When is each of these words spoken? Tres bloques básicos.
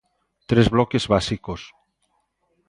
Tres 0.49 0.67
bloques 0.75 1.05
básicos. 1.13 1.61